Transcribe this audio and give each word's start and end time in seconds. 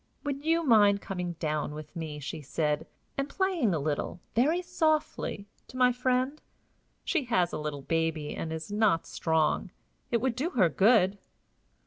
"Would 0.23 0.43
you 0.43 0.63
mind 0.63 0.99
coming 0.99 1.33
down 1.33 1.75
with 1.75 1.95
me," 1.95 2.17
she 2.19 2.41
said, 2.41 2.87
"and 3.19 3.29
playing 3.29 3.71
a 3.71 3.77
little, 3.79 4.19
very 4.33 4.63
softly, 4.63 5.45
to 5.67 5.77
my 5.77 5.91
friend? 5.91 6.41
She 7.03 7.25
has 7.25 7.53
a 7.53 7.59
little 7.59 7.83
baby, 7.83 8.33
and 8.35 8.51
is 8.51 8.71
not 8.71 9.05
strong. 9.05 9.69
It 10.09 10.19
would 10.19 10.35
do 10.35 10.49
her 10.57 10.69
good." 10.69 11.19